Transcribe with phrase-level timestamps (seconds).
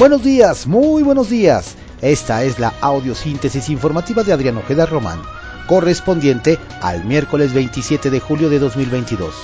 [0.00, 1.76] Buenos días, muy buenos días.
[2.00, 5.20] Esta es la audiosíntesis informativa de Adrián Ojeda Román,
[5.66, 9.34] correspondiente al miércoles 27 de julio de 2022.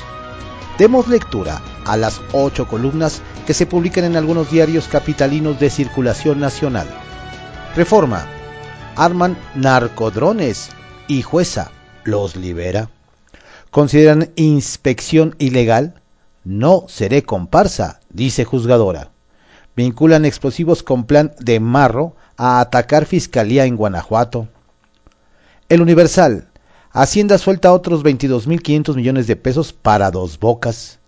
[0.78, 6.40] Demos lectura a las ocho columnas que se publican en algunos diarios capitalinos de circulación
[6.40, 6.88] nacional.
[7.74, 8.26] Reforma.
[8.96, 10.70] Arman narcodrones
[11.06, 11.70] y jueza
[12.04, 12.88] los libera.
[13.70, 16.00] Consideran inspección ilegal.
[16.44, 19.10] No seré comparsa, dice juzgadora.
[19.76, 24.48] Vinculan explosivos con plan de marro a atacar fiscalía en Guanajuato.
[25.68, 26.48] El Universal.
[26.92, 30.98] Hacienda suelta otros 22.500 millones de pesos para dos bocas.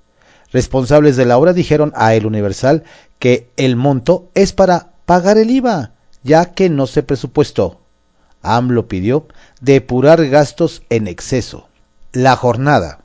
[0.53, 2.85] Responsables de la obra dijeron a El Universal
[3.19, 7.81] que el monto es para pagar el IVA, ya que no se presupuestó.
[8.43, 9.29] AMLO pidió
[9.63, 11.69] depurar gastos en exceso.
[12.13, 13.01] La jornada.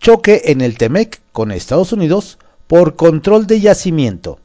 [0.00, 4.38] Choque en el TEMEC con Estados Unidos por control de yacimiento.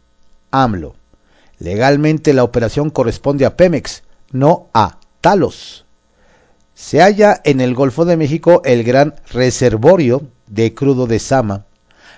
[0.51, 0.95] AMLO.
[1.59, 5.85] Legalmente la operación corresponde a Pemex, no a Talos
[6.81, 11.65] se halla en el Golfo de México el gran reservorio de crudo de Sama.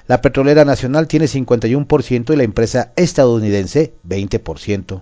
[0.08, 5.02] La petrolera nacional tiene 51% y la empresa estadounidense 20%.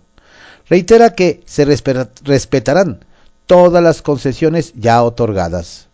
[0.68, 3.06] Reitera que se respetarán
[3.46, 5.90] todas las concesiones ya otorgadas.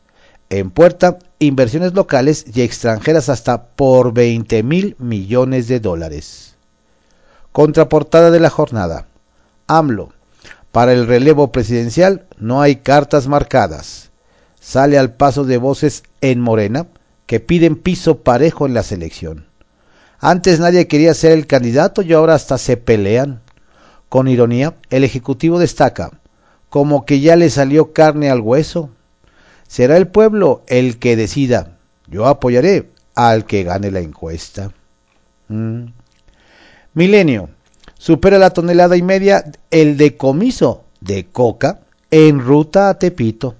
[0.49, 6.56] En puerta, inversiones locales y extranjeras hasta por 20 mil millones de dólares.
[7.57, 9.07] Contraportada de la jornada.
[9.65, 10.13] AMLO,
[10.71, 14.11] para el relevo presidencial no hay cartas marcadas.
[14.59, 16.85] Sale al paso de voces en Morena
[17.25, 19.47] que piden piso parejo en la selección.
[20.19, 23.41] Antes nadie quería ser el candidato y ahora hasta se pelean.
[24.07, 26.11] Con ironía, el Ejecutivo destaca,
[26.69, 28.91] como que ya le salió carne al hueso.
[29.67, 31.79] Será el pueblo el que decida.
[32.05, 34.69] Yo apoyaré al que gane la encuesta.
[35.47, 35.85] Mm.
[36.93, 37.49] Milenio
[37.97, 43.55] supera la tonelada y media el decomiso de coca en ruta a Tepito.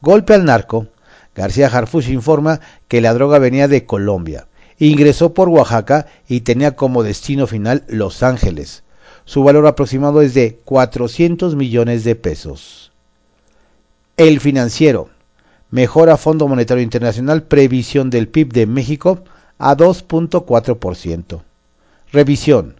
[0.00, 0.86] Golpe al narco.
[1.34, 4.46] García Harfuch informa que la droga venía de Colombia.
[4.78, 8.82] Ingresó por Oaxaca y tenía como destino final Los Ángeles.
[9.24, 12.92] Su valor aproximado es de 400 millones de pesos.
[14.16, 15.10] El financiero.
[15.70, 19.22] Mejora Fondo Monetario Internacional previsión del PIB de México
[19.58, 21.42] a 2.4%.
[22.12, 22.79] Revisión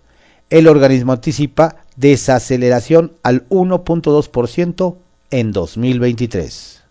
[0.51, 4.97] el organismo anticipa desaceleración al 1.2%
[5.31, 6.83] en 2023.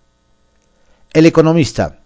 [1.13, 1.99] El economista.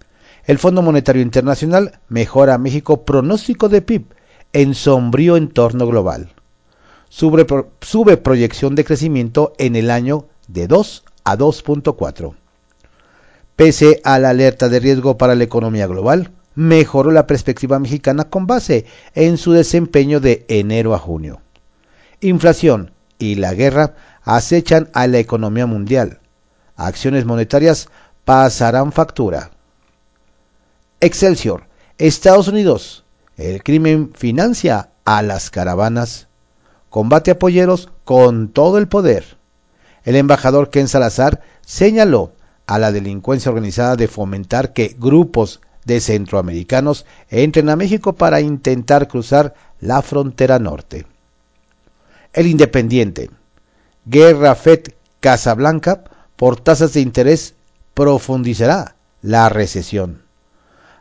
[0.45, 4.05] El Fondo Monetario Internacional mejora a México pronóstico de PIB
[4.51, 6.33] en sombrío entorno global.
[7.07, 7.45] Sube,
[7.81, 12.33] sube proyección de crecimiento en el año de 2 a 2.4.
[13.55, 18.47] Pese a la alerta de riesgo para la economía global, mejoró la perspectiva mexicana con
[18.47, 21.42] base en su desempeño de enero a junio.
[22.23, 26.21] Inflación y la guerra acechan a la economía mundial.
[26.77, 27.89] Acciones monetarias
[28.23, 29.51] pasarán factura.
[31.01, 31.67] Excelsior.
[31.97, 33.03] Estados Unidos.
[33.35, 36.29] El crimen financia a las caravanas.
[36.89, 39.37] Combate a polleros con todo el poder.
[40.05, 42.31] El embajador Ken Salazar señaló
[42.67, 49.09] a la delincuencia organizada de fomentar que grupos de centroamericanos entren a México para intentar
[49.09, 51.05] cruzar la frontera norte.
[52.33, 53.29] El Independiente.
[54.05, 56.03] Guerra FED Casablanca
[56.35, 57.53] por tasas de interés
[57.93, 60.23] profundizará la recesión.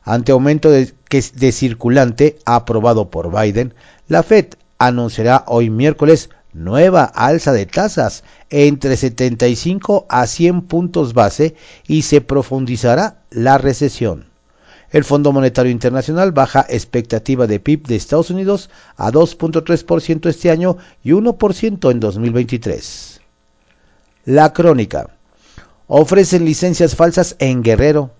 [0.04, 3.72] Ante aumento de, de circulante aprobado por Biden,
[4.09, 11.56] la Fed anunciará hoy miércoles nueva alza de tasas entre 75 a 100 puntos base
[11.87, 14.31] y se profundizará la recesión.
[14.92, 20.76] El Fondo Monetario Internacional baja expectativa de PIB de Estados Unidos a 2.3% este año
[21.03, 23.20] y 1% en 2023.
[24.26, 25.08] La crónica.
[25.86, 28.10] Ofrecen licencias falsas en Guerrero.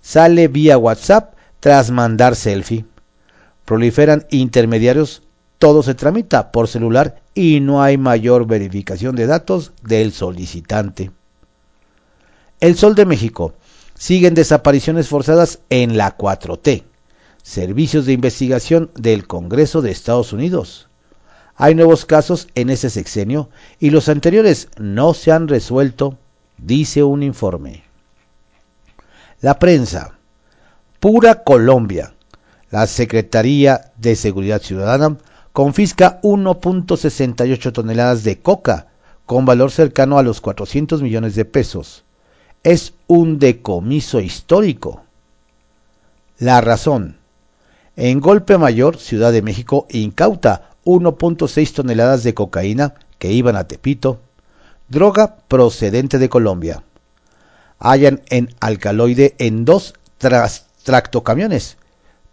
[0.00, 2.86] Sale vía WhatsApp tras mandar selfie.
[3.66, 5.22] Proliferan intermediarios.
[5.58, 11.10] Todo se tramita por celular y no hay mayor verificación de datos del solicitante.
[12.60, 13.54] El Sol de México
[13.96, 16.84] siguen desapariciones forzadas en la 4T,
[17.42, 20.88] servicios de investigación del Congreso de Estados Unidos.
[21.56, 23.48] Hay nuevos casos en ese sexenio
[23.80, 26.18] y los anteriores no se han resuelto,
[26.58, 27.84] dice un informe.
[29.40, 30.18] La prensa.
[31.00, 32.14] Pura Colombia.
[32.70, 35.16] La Secretaría de Seguridad Ciudadana
[35.52, 38.88] confisca 1.68 toneladas de coca
[39.24, 42.05] con valor cercano a los 400 millones de pesos
[42.66, 45.04] es un decomiso histórico.
[46.36, 47.16] La razón.
[47.94, 54.18] En golpe mayor, Ciudad de México incauta 1.6 toneladas de cocaína que iban a Tepito,
[54.88, 56.82] droga procedente de Colombia.
[57.78, 59.94] Hallan en alcaloide en dos
[60.82, 61.76] tractocamiones.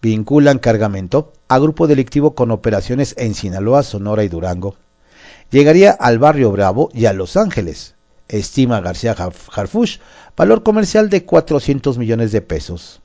[0.02, 4.78] Vinculan cargamento a grupo delictivo con operaciones en Sinaloa, Sonora y Durango.
[5.52, 7.94] Llegaría al barrio Bravo y a Los Ángeles.
[8.28, 10.00] Estima García Harfush
[10.36, 13.02] valor comercial de 400 millones de pesos.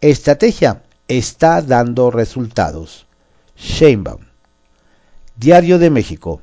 [0.00, 3.06] Estrategia está dando resultados.
[3.56, 4.20] Sheinbaum.
[5.36, 6.42] Diario de México.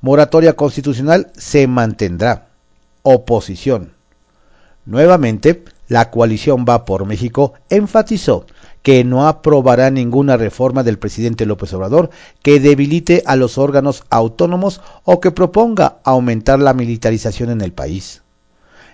[0.00, 2.48] Moratoria constitucional se mantendrá.
[3.02, 3.94] Oposición.
[4.84, 8.46] Nuevamente, la coalición Va por México enfatizó
[8.86, 12.10] que no aprobará ninguna reforma del presidente López Obrador
[12.40, 18.22] que debilite a los órganos autónomos o que proponga aumentar la militarización en el país.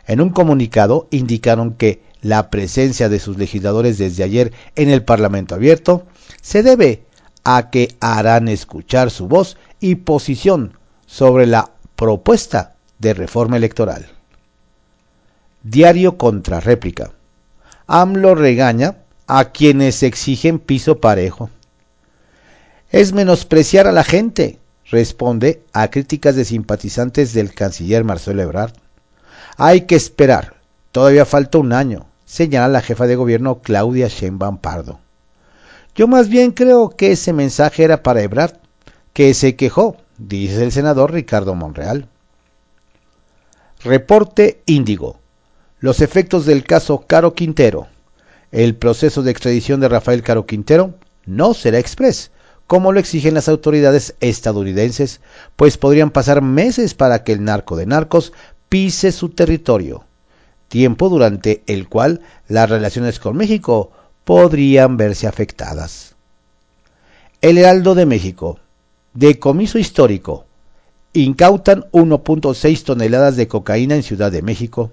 [0.07, 5.55] En un comunicado indicaron que la presencia de sus legisladores desde ayer en el Parlamento
[5.55, 6.07] abierto
[6.41, 7.05] se debe
[7.45, 14.07] a que harán escuchar su voz y posición sobre la propuesta de reforma electoral.
[15.63, 17.13] Diario contra réplica.
[17.87, 19.02] AMLO regaña
[19.35, 21.49] a quienes exigen piso parejo.
[22.91, 24.59] Es menospreciar a la gente,
[24.91, 28.75] responde a críticas de simpatizantes del canciller Marcelo Ebrard.
[29.57, 30.57] Hay que esperar,
[30.91, 35.01] todavía falta un año, señala la jefa de gobierno Claudia Sheinbaum Pardo.
[35.95, 38.59] Yo más bien creo que ese mensaje era para Ebrard,
[39.15, 42.07] que se quejó, dice el senador Ricardo Monreal.
[43.83, 45.17] Reporte Índigo.
[45.81, 47.89] Los efectos del caso Caro Quintero.
[48.53, 50.95] El proceso de extradición de Rafael Caro Quintero
[51.25, 52.31] no será express,
[52.67, 55.21] como lo exigen las autoridades estadounidenses,
[55.57, 58.33] pues podrían pasar meses para que el narco de narcos
[58.69, 60.05] pise su territorio,
[60.69, 63.91] tiempo durante el cual las relaciones con México
[64.25, 66.15] podrían verse afectadas.
[67.41, 68.59] El Heraldo de México.
[69.15, 70.47] Decomiso histórico.
[71.13, 74.93] Incautan 1.6 toneladas de cocaína en Ciudad de México.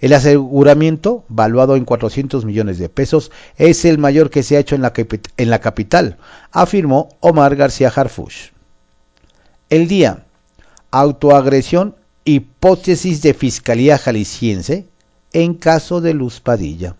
[0.00, 4.74] El aseguramiento, valuado en 400 millones de pesos, es el mayor que se ha hecho
[4.74, 4.92] en la,
[5.36, 6.18] en la capital,
[6.50, 8.50] afirmó Omar García Harfush.
[9.70, 10.24] El día.
[10.90, 14.86] Autoagresión, hipótesis de Fiscalía Jalisciense
[15.32, 16.96] en caso de Luz Padilla.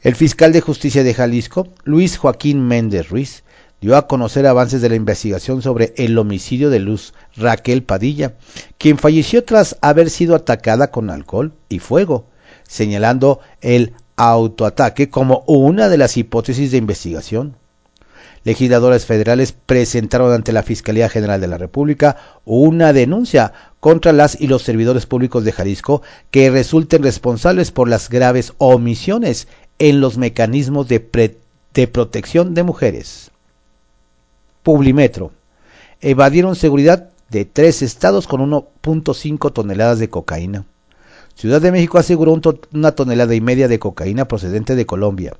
[0.00, 3.44] El fiscal de justicia de Jalisco, Luis Joaquín Méndez Ruiz,
[3.80, 8.34] dio a conocer avances de la investigación sobre el homicidio de Luz Raquel Padilla,
[8.78, 12.26] quien falleció tras haber sido atacada con alcohol y fuego,
[12.68, 17.56] señalando el autoataque como una de las hipótesis de investigación.
[18.42, 22.16] Legisladores federales presentaron ante la Fiscalía General de la República
[22.46, 28.08] una denuncia contra las y los servidores públicos de Jalisco que resulten responsables por las
[28.08, 29.46] graves omisiones
[29.78, 31.36] en los mecanismos de,
[31.74, 33.30] de protección de mujeres.
[34.62, 35.32] Publimetro.
[36.00, 40.66] Evadieron seguridad de tres estados con 1.5 toneladas de cocaína.
[41.34, 42.38] Ciudad de México aseguró
[42.72, 45.36] una tonelada y media de cocaína procedente de Colombia.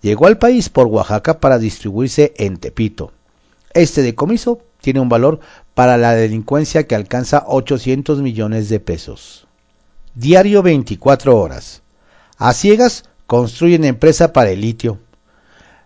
[0.00, 3.12] Llegó al país por Oaxaca para distribuirse en Tepito.
[3.74, 5.40] Este decomiso tiene un valor
[5.74, 9.46] para la delincuencia que alcanza 800 millones de pesos.
[10.14, 11.82] Diario 24 horas.
[12.36, 14.98] A ciegas construyen empresa para el litio.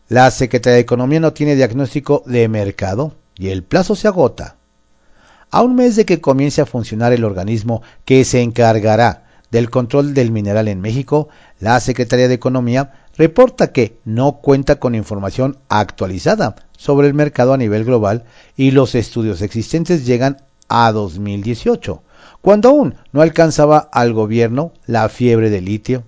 [0.08, 4.54] La Secretaría de Economía no tiene diagnóstico de mercado y el plazo se agota.
[5.50, 10.14] A un mes de que comience a funcionar el organismo que se encargará del control
[10.14, 11.28] del mineral en México,
[11.59, 17.59] la Secretaría de Economía reporta que no cuenta con información actualizada sobre el mercado a
[17.59, 18.26] nivel global
[18.57, 20.37] y los estudios existentes llegan
[20.69, 22.02] a 2018,
[22.42, 26.04] cuando aún no alcanzaba al gobierno la fiebre de litio.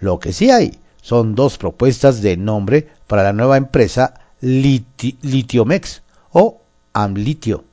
[0.00, 6.02] Lo que sí hay son dos propuestas de nombre para la nueva empresa Litiomex
[6.32, 6.60] o
[6.92, 7.64] Amlitio,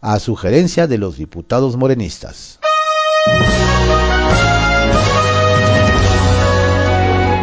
[0.00, 2.58] a sugerencia de los diputados morenistas.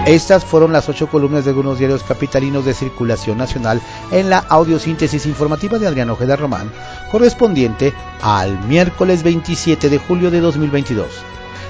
[0.06, 3.82] Estas fueron las ocho columnas de algunos diarios capitalinos de circulación nacional
[4.12, 6.72] en la audiosíntesis informativa de Adrián Ojeda Román,
[7.12, 7.92] correspondiente
[8.22, 11.08] al miércoles 27 de julio de 2022.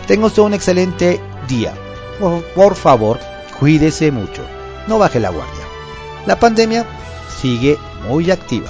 [0.05, 1.73] Tenga usted un excelente día.
[2.53, 3.19] por favor,
[3.59, 4.43] cuídese mucho,
[4.87, 5.65] no baje la guardia.
[6.25, 6.85] La pandemia
[7.41, 8.69] sigue muy activa.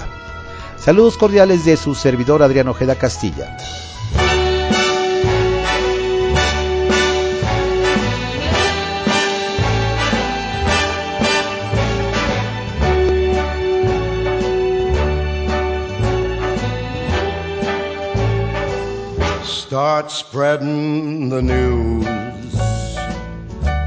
[0.77, 3.57] Saludos cordiales de su servidor Adrián Ojeda Castilla.
[19.43, 22.64] Start spreading the news.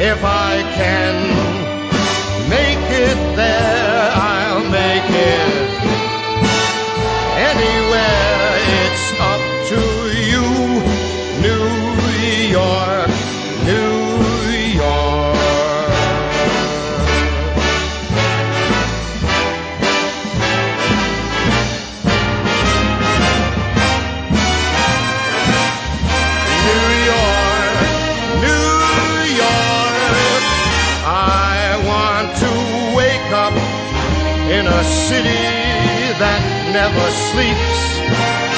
[0.00, 1.39] if I can
[36.72, 38.49] never sleeps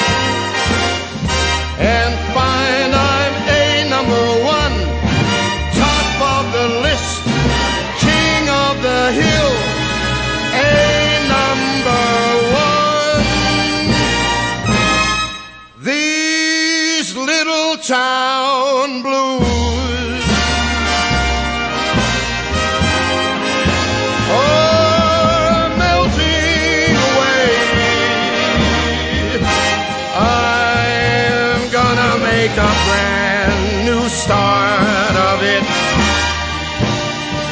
[32.43, 35.63] make a brand new start of it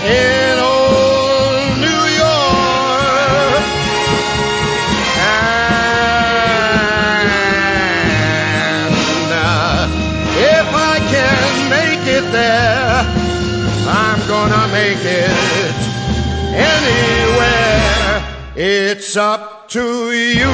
[0.03, 3.63] in old New York.
[8.41, 9.87] And uh,
[10.57, 13.05] if I can make it there,
[13.87, 15.79] I'm gonna make it
[16.73, 18.11] anywhere.
[18.57, 20.51] It's up to you,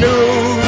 [0.00, 0.65] New